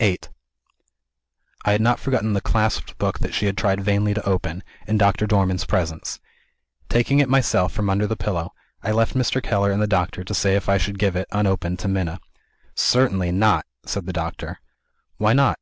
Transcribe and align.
VIII 0.00 0.18
I 1.64 1.72
had 1.72 1.80
not 1.80 1.98
forgotten 1.98 2.34
the 2.34 2.42
clasped 2.42 2.98
book 2.98 3.20
that 3.20 3.32
she 3.32 3.46
had 3.46 3.56
tried 3.56 3.80
vainly 3.80 4.12
to 4.12 4.28
open, 4.28 4.62
in 4.86 4.98
Doctor 4.98 5.26
Dormann's 5.26 5.64
presence. 5.64 6.20
Taking 6.90 7.20
it 7.20 7.28
myself 7.30 7.72
from 7.72 7.88
under 7.88 8.06
the 8.06 8.14
pillow, 8.14 8.52
I 8.82 8.90
left 8.92 9.14
Mr. 9.16 9.42
Keller 9.42 9.72
and 9.72 9.80
the 9.80 9.86
doctor 9.86 10.24
to 10.24 10.34
say 10.34 10.56
if 10.56 10.68
I 10.68 10.76
should 10.76 10.98
give 10.98 11.16
it, 11.16 11.26
unopened, 11.32 11.78
to 11.78 11.88
Minna. 11.88 12.20
"Certainly 12.74 13.32
not!" 13.32 13.64
said 13.86 14.04
the 14.04 14.12
doctor. 14.12 14.60
"Why 15.16 15.32
not?" 15.32 15.58